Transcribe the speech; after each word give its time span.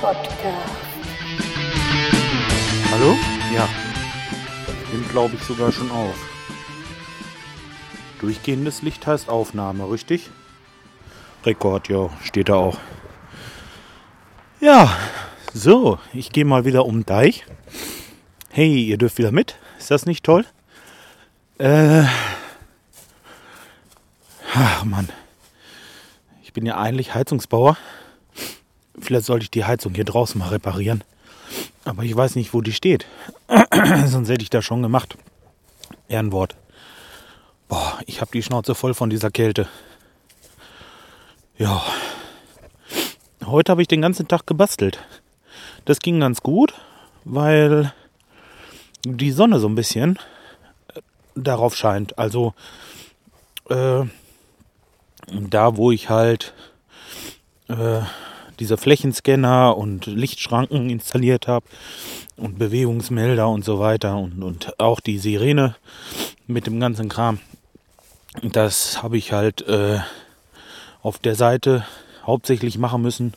Podcast. 0.00 0.70
Hallo? 2.90 3.16
Ja. 3.54 3.68
Nimmt, 4.92 5.08
glaube 5.10 5.34
ich, 5.36 5.42
sogar 5.42 5.70
schon 5.70 5.90
auf. 5.90 6.14
Durchgehendes 8.20 8.82
Licht 8.82 9.06
heißt 9.06 9.28
Aufnahme, 9.28 9.90
richtig? 9.90 10.30
Rekord, 11.44 11.88
ja, 11.88 12.10
steht 12.24 12.48
da 12.48 12.54
auch. 12.54 12.78
Ja, 14.60 14.96
so, 15.52 15.98
ich 16.12 16.32
gehe 16.32 16.44
mal 16.44 16.64
wieder 16.64 16.86
um 16.86 17.00
den 17.00 17.06
Deich. 17.06 17.44
Hey, 18.50 18.84
ihr 18.84 18.98
dürft 18.98 19.18
wieder 19.18 19.32
mit. 19.32 19.56
Ist 19.78 19.90
das 19.90 20.06
nicht 20.06 20.24
toll? 20.24 20.44
Äh. 21.58 22.04
Ach, 24.54 24.84
Mann. 24.84 25.08
Ich 26.42 26.52
bin 26.52 26.66
ja 26.66 26.78
eigentlich 26.78 27.14
Heizungsbauer. 27.14 27.76
Vielleicht 29.10 29.26
sollte 29.26 29.42
ich 29.42 29.50
die 29.50 29.64
Heizung 29.64 29.92
hier 29.92 30.04
draußen 30.04 30.38
mal 30.38 30.50
reparieren. 30.50 31.02
Aber 31.84 32.04
ich 32.04 32.14
weiß 32.14 32.36
nicht, 32.36 32.54
wo 32.54 32.60
die 32.60 32.72
steht. 32.72 33.06
Sonst 34.06 34.28
hätte 34.28 34.44
ich 34.44 34.50
das 34.50 34.64
schon 34.64 34.82
gemacht. 34.82 35.16
Ehrenwort. 36.06 36.54
Boah, 37.66 37.98
ich 38.06 38.20
habe 38.20 38.30
die 38.32 38.40
Schnauze 38.40 38.76
voll 38.76 38.94
von 38.94 39.10
dieser 39.10 39.32
Kälte. 39.32 39.66
Ja. 41.58 41.82
Heute 43.44 43.72
habe 43.72 43.82
ich 43.82 43.88
den 43.88 44.00
ganzen 44.00 44.28
Tag 44.28 44.46
gebastelt. 44.46 45.00
Das 45.86 45.98
ging 45.98 46.20
ganz 46.20 46.40
gut, 46.40 46.72
weil 47.24 47.92
die 49.04 49.32
Sonne 49.32 49.58
so 49.58 49.68
ein 49.68 49.74
bisschen 49.74 50.20
äh, 50.94 51.00
darauf 51.34 51.74
scheint. 51.74 52.16
Also 52.16 52.54
äh, 53.70 54.04
da, 55.26 55.76
wo 55.76 55.90
ich 55.90 56.08
halt 56.08 56.54
äh, 57.68 58.02
diese 58.60 58.76
Flächenscanner 58.76 59.76
und 59.76 60.06
Lichtschranken 60.06 60.90
installiert 60.90 61.48
habe 61.48 61.66
und 62.36 62.58
Bewegungsmelder 62.58 63.48
und 63.48 63.64
so 63.64 63.80
weiter 63.80 64.16
und, 64.16 64.42
und 64.42 64.78
auch 64.78 65.00
die 65.00 65.18
Sirene 65.18 65.74
mit 66.46 66.66
dem 66.66 66.78
ganzen 66.78 67.08
Kram. 67.08 67.40
Das 68.42 69.02
habe 69.02 69.16
ich 69.18 69.32
halt 69.32 69.62
äh, 69.62 69.98
auf 71.02 71.18
der 71.18 71.34
Seite 71.34 71.84
hauptsächlich 72.24 72.78
machen 72.78 73.02
müssen, 73.02 73.34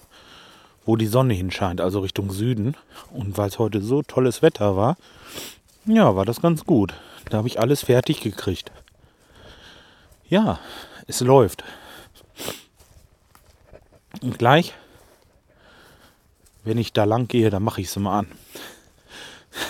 wo 0.86 0.98
die 0.98 1.08
Sonne 1.08 1.34
hinscheint, 1.34 1.82
also 1.82 2.02
Richtung 2.02 2.32
Süden. 2.32 2.76
Und 3.12 3.38
weil 3.38 3.48
es 3.48 3.60
heute 3.60 3.82
so 3.82 4.04
tolles 4.04 4.42
Wetter 4.42 4.76
war, 4.76 4.98
ja, 5.86 6.16
war 6.16 6.26
das 6.26 6.42
ganz 6.42 6.66
gut. 6.66 6.94
Da 7.30 7.38
habe 7.38 7.48
ich 7.48 7.60
alles 7.60 7.86
fertig 7.86 8.22
gekriegt. 8.22 8.72
Ja, 10.28 10.60
es 11.08 11.22
läuft. 11.22 11.64
Und 14.22 14.38
gleich, 14.38 14.74
wenn 16.64 16.78
ich 16.78 16.94
da 16.94 17.04
lang 17.04 17.28
gehe, 17.28 17.50
dann 17.50 17.64
mache 17.64 17.82
ich 17.82 17.88
es 17.88 17.96
mal 17.98 18.20
an. 18.20 18.28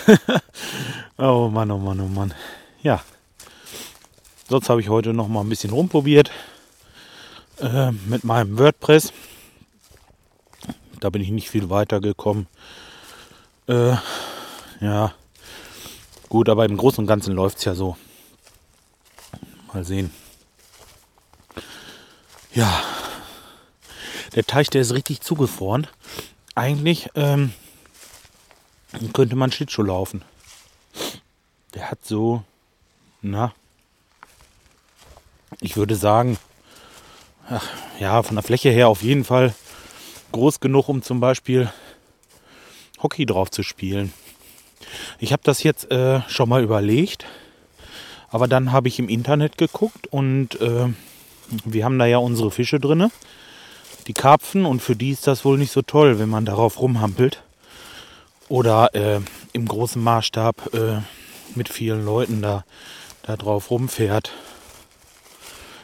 oh 1.18 1.48
Mann, 1.48 1.70
oh 1.70 1.78
Mann, 1.78 2.00
oh 2.00 2.08
Mann. 2.08 2.34
Ja. 2.82 3.02
Sonst 4.48 4.68
habe 4.68 4.80
ich 4.80 4.88
heute 4.88 5.12
noch 5.12 5.28
mal 5.28 5.40
ein 5.40 5.48
bisschen 5.48 5.70
rumprobiert 5.70 6.30
äh, 7.60 7.92
mit 7.92 8.24
meinem 8.24 8.58
WordPress. 8.58 9.12
Da 11.00 11.10
bin 11.10 11.22
ich 11.22 11.30
nicht 11.30 11.50
viel 11.50 11.70
weiter 11.70 12.00
gekommen. 12.00 12.46
Äh, 13.66 13.96
ja, 14.80 15.14
gut, 16.28 16.48
aber 16.48 16.66
im 16.66 16.76
Großen 16.76 17.02
und 17.02 17.06
Ganzen 17.06 17.34
läuft 17.34 17.58
es 17.58 17.64
ja 17.64 17.74
so. 17.74 17.96
Mal 19.72 19.84
sehen. 19.84 20.10
Ja, 22.54 22.82
der 24.34 24.44
Teich, 24.44 24.68
der 24.68 24.82
ist 24.82 24.92
richtig 24.92 25.20
zugefroren. 25.20 25.86
Eigentlich 26.54 27.10
ähm, 27.16 27.52
könnte 29.12 29.34
man 29.34 29.50
Schlittschuh 29.50 29.82
laufen. 29.82 30.22
Der 31.74 31.90
hat 31.90 32.04
so, 32.04 32.44
na, 33.22 33.52
ich 35.60 35.76
würde 35.76 35.96
sagen, 35.96 36.38
ach, 37.48 37.66
ja, 37.98 38.22
von 38.22 38.36
der 38.36 38.44
Fläche 38.44 38.70
her 38.70 38.88
auf 38.88 39.02
jeden 39.02 39.24
Fall 39.24 39.54
groß 40.30 40.60
genug, 40.60 40.88
um 40.88 41.02
zum 41.02 41.18
Beispiel 41.18 41.72
Hockey 43.02 43.26
drauf 43.26 43.50
zu 43.50 43.64
spielen. 43.64 44.12
Ich 45.18 45.32
habe 45.32 45.42
das 45.44 45.64
jetzt 45.64 45.90
äh, 45.90 46.20
schon 46.28 46.48
mal 46.48 46.62
überlegt, 46.62 47.26
aber 48.28 48.46
dann 48.46 48.70
habe 48.70 48.86
ich 48.86 49.00
im 49.00 49.08
Internet 49.08 49.58
geguckt 49.58 50.06
und 50.06 50.60
äh, 50.60 50.92
wir 51.64 51.84
haben 51.84 51.98
da 51.98 52.06
ja 52.06 52.18
unsere 52.18 52.52
Fische 52.52 52.78
drinne 52.78 53.10
die 54.06 54.12
Karpfen 54.12 54.66
und 54.66 54.80
für 54.80 54.96
die 54.96 55.10
ist 55.10 55.26
das 55.26 55.44
wohl 55.44 55.58
nicht 55.58 55.72
so 55.72 55.82
toll, 55.82 56.18
wenn 56.18 56.28
man 56.28 56.44
darauf 56.44 56.80
rumhampelt 56.80 57.42
oder 58.48 58.94
äh, 58.94 59.20
im 59.52 59.66
großen 59.66 60.02
Maßstab 60.02 60.74
äh, 60.74 61.00
mit 61.54 61.68
vielen 61.68 62.04
Leuten 62.04 62.42
da, 62.42 62.64
da 63.22 63.36
drauf 63.36 63.70
rumfährt. 63.70 64.32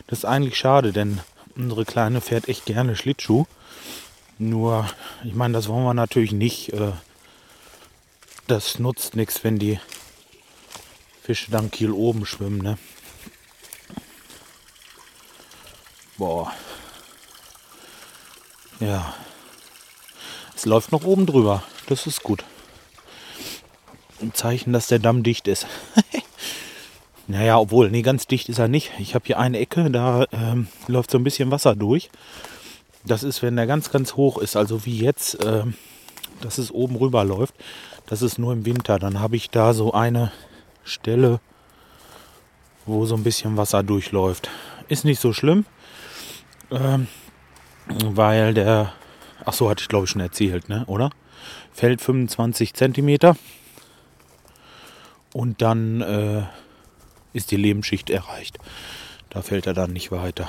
Das 0.06 0.20
ist 0.20 0.24
eigentlich 0.24 0.56
schade, 0.56 0.92
denn 0.92 1.20
unsere 1.56 1.84
Kleine 1.84 2.20
fährt 2.20 2.48
echt 2.48 2.66
gerne 2.66 2.96
Schlittschuh. 2.96 3.46
Nur, 4.38 4.88
ich 5.24 5.34
meine, 5.34 5.54
das 5.54 5.68
wollen 5.68 5.84
wir 5.84 5.94
natürlich 5.94 6.32
nicht. 6.32 6.72
Äh, 6.72 6.92
das 8.46 8.78
nutzt 8.78 9.14
nichts, 9.14 9.44
wenn 9.44 9.58
die 9.58 9.78
Fische 11.22 11.50
dann 11.50 11.70
kiel 11.70 11.92
oben 11.92 12.26
schwimmen. 12.26 12.58
Ne? 12.58 12.78
Boah. 16.18 16.52
Ja. 18.80 19.14
Es 20.56 20.64
läuft 20.64 20.90
noch 20.90 21.04
oben 21.04 21.26
drüber. 21.26 21.62
Das 21.86 22.06
ist 22.06 22.22
gut. 22.22 22.44
Ein 24.20 24.34
Zeichen, 24.34 24.72
dass 24.72 24.88
der 24.88 24.98
Damm 24.98 25.22
dicht 25.22 25.48
ist. 25.48 25.66
naja, 27.26 27.58
obwohl, 27.58 27.90
nee, 27.90 28.02
ganz 28.02 28.26
dicht 28.26 28.48
ist 28.48 28.58
er 28.58 28.68
nicht. 28.68 28.92
Ich 28.98 29.14
habe 29.14 29.26
hier 29.26 29.38
eine 29.38 29.58
Ecke, 29.58 29.90
da 29.90 30.26
ähm, 30.32 30.68
läuft 30.86 31.10
so 31.10 31.18
ein 31.18 31.24
bisschen 31.24 31.50
Wasser 31.50 31.74
durch. 31.74 32.10
Das 33.04 33.22
ist, 33.22 33.42
wenn 33.42 33.56
der 33.56 33.66
ganz, 33.66 33.90
ganz 33.90 34.14
hoch 34.16 34.38
ist, 34.38 34.56
also 34.56 34.84
wie 34.84 34.98
jetzt, 34.98 35.38
ähm, 35.44 35.74
dass 36.40 36.58
es 36.58 36.70
oben 36.70 36.96
rüber 36.96 37.24
läuft. 37.24 37.54
Das 38.06 38.22
ist 38.22 38.38
nur 38.38 38.52
im 38.52 38.66
Winter. 38.66 38.98
Dann 38.98 39.20
habe 39.20 39.36
ich 39.36 39.50
da 39.50 39.72
so 39.72 39.92
eine 39.92 40.32
Stelle, 40.84 41.40
wo 42.86 43.06
so 43.06 43.14
ein 43.14 43.24
bisschen 43.24 43.56
Wasser 43.56 43.82
durchläuft. 43.82 44.50
Ist 44.88 45.04
nicht 45.04 45.20
so 45.20 45.32
schlimm. 45.32 45.64
Ähm, 46.70 47.06
weil 48.04 48.54
der, 48.54 48.92
ach 49.44 49.52
so, 49.52 49.70
hatte 49.70 49.82
ich 49.82 49.88
glaube 49.88 50.04
ich 50.04 50.10
schon 50.10 50.20
erzählt, 50.20 50.68
ne, 50.68 50.84
oder? 50.86 51.10
Fällt 51.72 52.00
25 52.00 52.74
Zentimeter 52.74 53.36
und 55.32 55.62
dann 55.62 56.00
äh, 56.00 56.42
ist 57.32 57.50
die 57.50 57.56
Lebensschicht 57.56 58.10
erreicht. 58.10 58.58
Da 59.30 59.42
fällt 59.42 59.66
er 59.66 59.74
dann 59.74 59.92
nicht 59.92 60.10
weiter. 60.10 60.48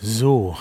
So. 0.00 0.56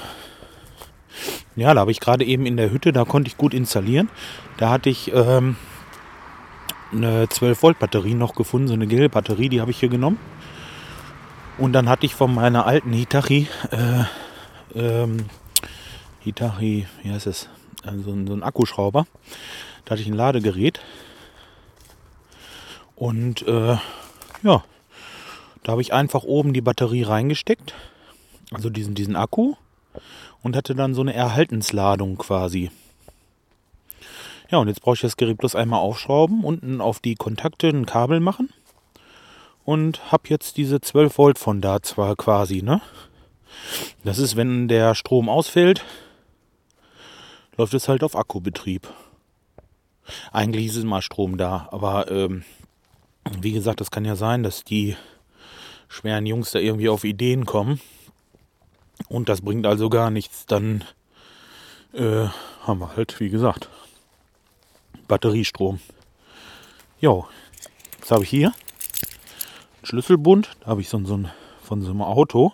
Ja, 1.56 1.74
da 1.74 1.82
habe 1.82 1.92
ich 1.92 2.00
gerade 2.00 2.24
eben 2.24 2.46
in 2.46 2.58
der 2.58 2.72
Hütte, 2.72 2.94
da 2.94 3.06
konnte 3.06 3.28
ich 3.28 3.38
gut 3.38 3.54
installieren. 3.54 4.10
Da 4.58 4.70
hatte 4.70 4.90
ich 4.90 5.12
ähm, 5.14 5.56
eine 6.92 7.28
12 7.28 7.64
Volt 7.64 7.80
Batterie 7.80 8.14
noch 8.14 8.36
gefunden, 8.36 8.68
so 8.68 8.74
eine 8.74 8.88
Gel-Batterie, 8.88 9.50
die 9.50 9.62
habe 9.62 9.72
ich 9.72 9.80
hier 9.80 9.90
genommen. 9.90 10.20
Und 11.58 11.74
dann 11.74 11.90
hatte 11.90 12.06
ich 12.06 12.16
von 12.16 12.34
meiner 12.34 12.66
alten 12.66 12.94
Hitachi 12.94 13.48
äh, 13.72 14.04
ähm, 14.76 15.26
Hitachi, 16.20 16.88
wie 17.04 17.12
heißt 17.12 17.28
es? 17.28 17.50
Also 17.84 18.04
so 18.04 18.12
ein 18.12 18.44
Akkuschrauber. 18.44 19.06
Da 19.86 19.92
hatte 19.92 20.02
ich 20.02 20.08
ein 20.08 20.14
Ladegerät. 20.14 20.80
Und 22.96 23.48
äh, 23.48 23.78
ja, 24.44 24.64
da 25.64 25.72
habe 25.72 25.82
ich 25.82 25.94
einfach 25.94 26.24
oben 26.24 26.54
die 26.54 26.62
Batterie 26.62 27.04
reingesteckt. 27.04 27.74
Also 28.52 28.70
diesen, 28.70 28.96
diesen 28.96 29.16
Akku. 29.16 29.56
Und 30.42 30.56
hatte 30.56 30.76
dann 30.76 30.94
so 30.94 31.02
eine 31.02 31.14
Erhaltensladung 31.14 32.18
quasi. 32.18 32.72
Ja, 34.52 34.58
und 34.58 34.68
jetzt 34.68 34.82
brauche 34.82 34.96
ich 34.96 35.02
das 35.02 35.18
Gerät 35.18 35.38
bloß 35.38 35.56
einmal 35.56 35.80
aufschrauben, 35.80 36.44
unten 36.44 36.82
auf 36.82 37.00
die 37.00 37.16
Kontakte 37.16 37.68
ein 37.68 37.86
Kabel 37.86 38.20
machen. 38.20 38.50
Und 39.64 40.12
habe 40.12 40.24
jetzt 40.30 40.58
diese 40.58 40.82
12 40.82 41.18
Volt 41.18 41.40
von 41.40 41.62
da 41.62 41.82
zwar 41.82 42.16
quasi, 42.16 42.62
ne? 42.62 42.82
Das 44.04 44.18
ist, 44.18 44.36
wenn 44.36 44.68
der 44.68 44.96
Strom 44.96 45.30
ausfällt, 45.30 45.84
läuft 47.58 47.74
es 47.74 47.88
halt 47.88 48.04
auf 48.04 48.16
Akkubetrieb. 48.16 48.88
Eigentlich 50.32 50.68
ist 50.68 50.84
mal 50.84 51.02
Strom 51.02 51.38
da, 51.38 51.68
aber 51.72 52.10
ähm, 52.10 52.44
wie 53.42 53.52
gesagt, 53.52 53.82
das 53.82 53.92
kann 53.92 54.06
ja 54.06 54.16
sein, 54.16 54.44
dass 54.44 54.64
die 54.64 54.96
schweren 55.88 56.26
Jungs 56.26 56.52
da 56.52 56.60
irgendwie 56.60 56.90
auf 56.90 57.04
Ideen 57.04 57.46
kommen. 57.46 57.80
Und 59.08 59.30
das 59.30 59.42
bringt 59.42 59.66
also 59.66 59.90
gar 59.90 60.10
nichts. 60.12 60.46
Dann 60.46 60.84
äh, 61.94 62.28
haben 62.66 62.80
wir 62.80 62.96
halt, 62.96 63.20
wie 63.20 63.30
gesagt, 63.30 63.70
Batteriestrom. 65.08 65.80
Jo, 67.00 67.28
jetzt 67.98 68.12
habe 68.12 68.24
ich 68.24 68.30
hier 68.30 68.48
einen 68.48 69.86
Schlüsselbund. 69.86 70.52
Da 70.62 70.68
habe 70.68 70.82
ich 70.82 70.90
so, 70.90 71.04
so 71.06 71.18
ein 71.18 71.32
von 71.64 71.82
so 71.82 71.92
einem 71.92 72.02
Auto. 72.02 72.54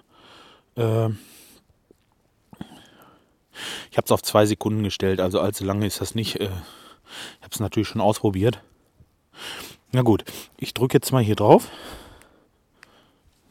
Äh, 0.76 1.10
Ich 3.90 3.98
habe 3.98 4.06
es 4.06 4.12
auf 4.12 4.22
zwei 4.24 4.46
Sekunden 4.46 4.84
gestellt, 4.84 5.22
also 5.22 5.40
allzu 5.40 5.64
lange 5.64 5.88
ist 5.88 6.02
das 6.02 6.16
nicht. 6.16 6.42
Äh, 6.42 6.46
ich 6.46 7.44
habe 7.44 7.52
es 7.52 7.62
natürlich 7.62 7.88
schon 7.88 8.02
ausprobiert. 8.02 8.62
Na 9.94 10.02
gut, 10.02 10.26
ich 10.58 10.74
drücke 10.74 10.98
jetzt 10.98 11.14
mal 11.14 11.24
hier 11.24 11.38
drauf. 11.38 11.70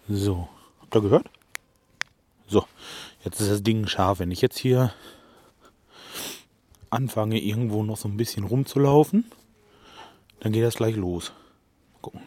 So, 0.07 0.49
habt 0.83 0.95
ihr 0.95 1.01
gehört? 1.01 1.31
So, 2.47 2.67
jetzt 3.25 3.41
ist 3.41 3.51
das 3.51 3.63
Ding 3.63 3.87
scharf. 3.87 4.19
Wenn 4.19 4.31
ich 4.31 4.43
jetzt 4.43 4.59
hier 4.59 4.93
anfange, 6.91 7.41
irgendwo 7.41 7.83
noch 7.83 7.97
so 7.97 8.09
ein 8.09 8.19
bisschen 8.19 8.45
rumzulaufen, 8.45 9.31
dann 10.41 10.53
geht 10.53 10.65
das 10.65 10.75
gleich 10.75 10.97
los. 10.97 11.33
Mal 11.95 12.01
gucken. 12.03 12.21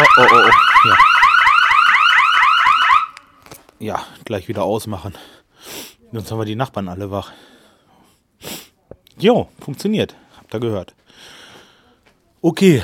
Oh, 0.00 0.04
oh, 0.16 0.26
oh, 0.30 0.42
oh. 0.46 0.88
Ja. 0.88 0.96
Ja, 3.78 4.04
gleich 4.24 4.48
wieder 4.48 4.64
ausmachen. 4.64 5.14
Sonst 6.12 6.30
haben 6.30 6.38
wir 6.38 6.44
die 6.44 6.56
Nachbarn 6.56 6.88
alle 6.88 7.10
wach. 7.10 7.32
Jo, 9.18 9.48
funktioniert. 9.60 10.14
Habt 10.36 10.54
ihr 10.54 10.60
gehört. 10.60 10.94
Okay, 12.42 12.82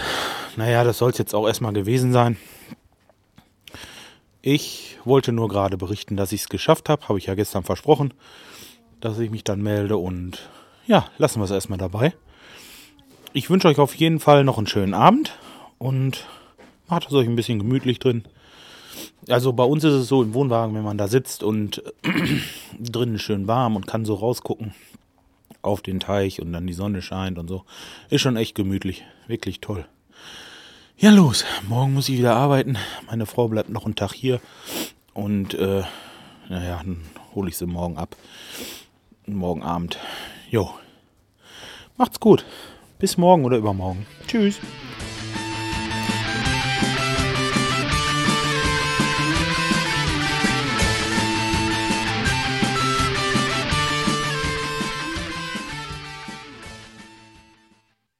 naja, 0.57 0.85
das 0.85 0.99
soll 0.99 1.11
es 1.11 1.19
jetzt 1.19 1.35
auch 1.35 1.47
erstmal 1.47 1.73
gewesen 1.73 2.13
sein. 2.13 2.37
Ich 4.41 4.99
wollte 5.05 5.33
nur 5.33 5.49
gerade 5.49 5.77
berichten, 5.77 6.17
dass 6.17 6.33
ich 6.33 6.43
es 6.43 6.49
geschafft 6.49 6.89
habe. 6.89 7.09
Habe 7.09 7.19
ich 7.19 7.27
ja 7.27 7.35
gestern 7.35 7.63
versprochen, 7.63 8.13
dass 9.01 9.19
ich 9.19 9.31
mich 9.31 9.45
dann 9.45 9.63
melde. 9.63 9.97
Und 9.97 10.51
ja, 10.87 11.07
lassen 11.19 11.41
wir 11.41 11.45
es 11.45 11.51
erstmal 11.51 11.79
dabei. 11.79 12.13
Ich 13.33 13.49
wünsche 13.49 13.69
euch 13.69 13.79
auf 13.79 13.95
jeden 13.95 14.21
Fall 14.21 14.45
noch 14.45 14.59
einen 14.59 14.67
schönen 14.67 14.95
Abend 14.95 15.39
und 15.79 16.27
macht 16.89 17.07
es 17.07 17.13
euch 17.15 17.27
ein 17.27 17.37
bisschen 17.37 17.59
gemütlich 17.59 17.99
drin. 17.99 18.25
Also 19.29 19.53
bei 19.53 19.65
uns 19.65 19.85
ist 19.85 19.95
es 19.95 20.09
so 20.09 20.23
im 20.23 20.35
Wohnwagen, 20.35 20.75
wenn 20.75 20.85
man 20.85 20.99
da 20.99 21.09
sitzt 21.09 21.43
und 21.43 21.83
drinnen 22.79 23.19
schön 23.19 23.47
warm 23.47 23.77
und 23.77 23.87
kann 23.87 24.05
so 24.05 24.15
rausgucken 24.15 24.75
auf 25.63 25.81
den 25.81 26.01
Teich 26.01 26.41
und 26.43 26.53
dann 26.53 26.67
die 26.67 26.73
Sonne 26.73 27.03
scheint 27.03 27.39
und 27.39 27.49
so. 27.49 27.65
Ist 28.11 28.21
schon 28.21 28.37
echt 28.37 28.55
gemütlich. 28.55 29.05
Wirklich 29.29 29.61
toll. 29.61 29.87
Ja, 30.97 31.11
los. 31.11 31.45
Morgen 31.69 31.95
muss 31.95 32.09
ich 32.09 32.19
wieder 32.19 32.37
arbeiten. 32.37 32.77
Meine 33.07 33.27
Frau 33.27 33.49
bleibt 33.49 33.71
noch 33.71 33.87
einen 33.87 33.95
Tag 33.95 34.13
hier. 34.13 34.41
Und, 35.15 35.55
äh, 35.55 35.83
naja, 36.49 36.79
dann 36.79 37.03
hole 37.35 37.49
ich 37.49 37.57
sie 37.57 37.67
morgen 37.67 37.97
ab. 37.97 38.17
Morgen 39.27 39.63
Abend. 39.63 39.99
Jo. 40.51 40.71
Macht's 41.97 42.21
gut. 42.21 42.45
Bis 42.99 43.17
morgen 43.17 43.45
oder 43.45 43.57
übermorgen. 43.57 44.07
Tschüss. 44.27 44.61